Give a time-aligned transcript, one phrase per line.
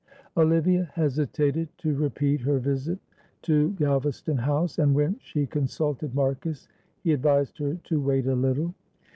[0.35, 2.97] Olivia hesitated to repeat her visit
[3.43, 6.67] to Galvaston House, and when she consulted Marcus
[7.03, 8.73] he advised her to wait a little.